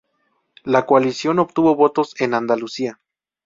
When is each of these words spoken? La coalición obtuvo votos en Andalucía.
La 0.63 0.87
coalición 0.87 1.37
obtuvo 1.37 1.75
votos 1.75 2.15
en 2.19 2.33
Andalucía. 2.33 2.99